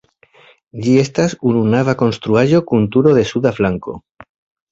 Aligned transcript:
Ĝi 0.85 0.93
estas 1.01 1.33
ununava 1.49 1.93
konstruaĵo 2.01 2.61
kun 2.71 2.87
turo 2.95 3.13
de 3.19 3.27
suda 3.33 3.51
flanko. 3.59 3.97